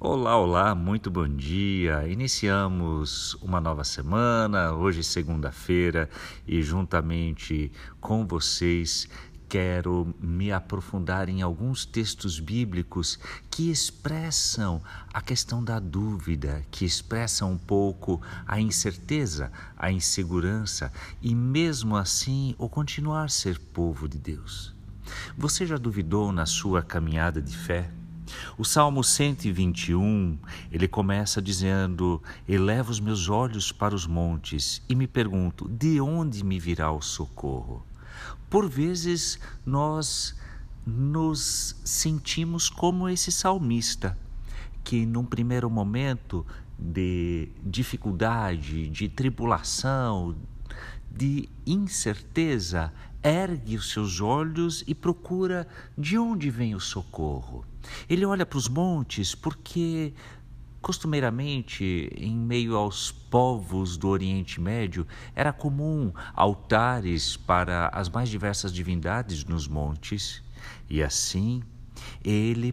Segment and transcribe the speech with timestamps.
[0.00, 2.06] Olá, olá, muito bom dia.
[2.06, 6.08] Iniciamos uma nova semana, hoje segunda-feira,
[6.46, 9.08] e juntamente com vocês
[9.48, 13.18] quero me aprofundar em alguns textos bíblicos
[13.50, 14.80] que expressam
[15.12, 22.54] a questão da dúvida, que expressam um pouco a incerteza, a insegurança e mesmo assim
[22.56, 24.72] o continuar ser povo de Deus.
[25.36, 27.90] Você já duvidou na sua caminhada de fé?
[28.56, 30.38] O Salmo 121,
[30.70, 36.44] ele começa dizendo: Elevo os meus olhos para os montes e me pergunto: de onde
[36.44, 37.84] me virá o socorro?
[38.50, 40.36] Por vezes nós
[40.86, 44.16] nos sentimos como esse salmista,
[44.82, 46.46] que num primeiro momento
[46.78, 50.36] de dificuldade, de tribulação,
[51.10, 57.64] de incerteza, ergue os seus olhos e procura de onde vem o socorro.
[58.08, 60.12] Ele olha para os montes porque
[60.80, 68.72] Costumeiramente, em meio aos povos do Oriente Médio, era comum altares para as mais diversas
[68.72, 70.42] divindades nos montes,
[70.88, 71.62] e assim
[72.24, 72.72] ele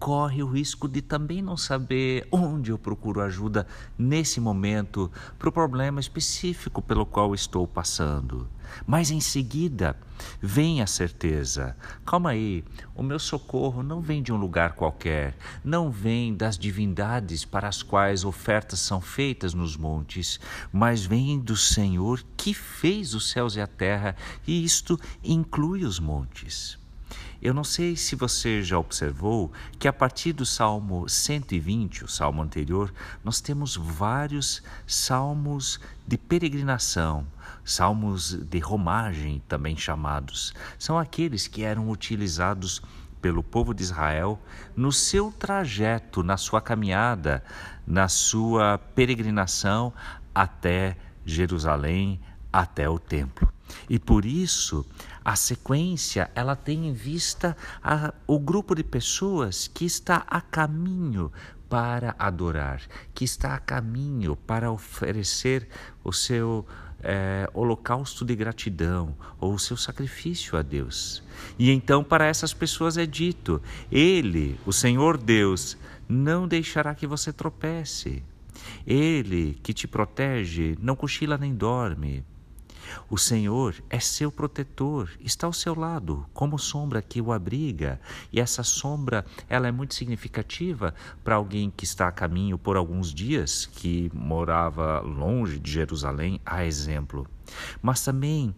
[0.00, 3.66] corre o risco de também não saber onde eu procuro ajuda
[3.98, 8.48] nesse momento para o problema específico pelo qual estou passando.
[8.86, 9.94] Mas em seguida
[10.40, 15.90] vem a certeza: calma aí, o meu socorro não vem de um lugar qualquer, não
[15.90, 20.40] vem das divindades para as quais ofertas são feitas nos montes,
[20.72, 25.98] mas vem do Senhor que fez os céus e a terra, e isto inclui os
[26.00, 26.79] montes.
[27.42, 32.42] Eu não sei se você já observou que a partir do Salmo 120, o salmo
[32.42, 32.92] anterior,
[33.24, 37.26] nós temos vários salmos de peregrinação,
[37.64, 40.52] salmos de romagem também chamados.
[40.78, 42.82] São aqueles que eram utilizados
[43.20, 44.38] pelo povo de Israel
[44.76, 47.42] no seu trajeto, na sua caminhada,
[47.86, 49.92] na sua peregrinação
[50.34, 52.20] até Jerusalém,
[52.52, 53.52] até o templo.
[53.88, 54.86] E por isso,
[55.24, 61.32] a sequência, ela tem em vista a, o grupo de pessoas que está a caminho
[61.68, 62.82] para adorar,
[63.14, 65.68] que está a caminho para oferecer
[66.02, 66.66] o seu
[67.02, 71.22] é, holocausto de gratidão ou o seu sacrifício a Deus.
[71.58, 75.76] E então para essas pessoas é dito: Ele, o Senhor Deus,
[76.08, 78.22] não deixará que você tropece.
[78.86, 82.24] Ele que te protege não cochila nem dorme.
[83.08, 88.00] O Senhor é seu protetor, está ao seu lado, como sombra que o abriga,
[88.32, 93.12] e essa sombra, ela é muito significativa para alguém que está a caminho por alguns
[93.12, 97.26] dias, que morava longe de Jerusalém, a exemplo.
[97.82, 98.54] Mas também,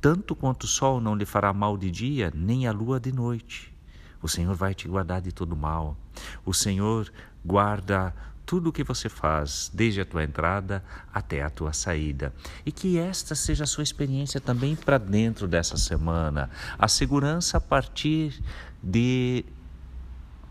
[0.00, 3.74] tanto quanto o sol não lhe fará mal de dia, nem a lua de noite.
[4.22, 5.96] O Senhor vai te guardar de todo mal.
[6.44, 7.10] O Senhor
[7.44, 8.14] guarda
[8.50, 10.82] tudo o que você faz, desde a tua entrada
[11.14, 12.34] até a tua saída.
[12.66, 16.50] E que esta seja a sua experiência também para dentro dessa semana.
[16.76, 18.42] A segurança a partir
[18.82, 19.44] de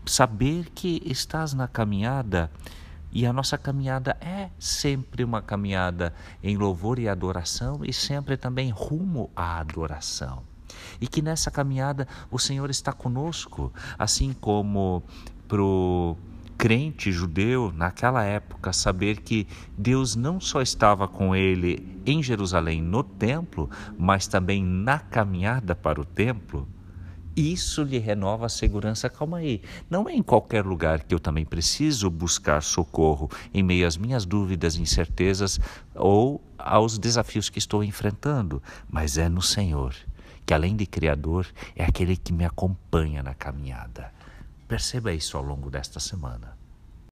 [0.06, 2.50] saber que estás na caminhada
[3.12, 8.70] e a nossa caminhada é sempre uma caminhada em louvor e adoração e sempre também
[8.70, 10.42] rumo à adoração.
[10.98, 15.02] E que nessa caminhada o Senhor está conosco, assim como
[15.46, 16.16] pro
[16.60, 19.48] crente judeu naquela época saber que
[19.78, 25.98] Deus não só estava com ele em Jerusalém no templo, mas também na caminhada para
[25.98, 26.68] o templo,
[27.34, 29.08] isso lhe renova a segurança.
[29.08, 33.86] Calma aí, não é em qualquer lugar que eu também preciso buscar socorro em meio
[33.86, 35.58] às minhas dúvidas, incertezas
[35.94, 39.94] ou aos desafios que estou enfrentando, mas é no Senhor,
[40.44, 44.19] que além de Criador, é aquele que me acompanha na caminhada.
[44.70, 46.56] Perceba isso ao longo desta semana.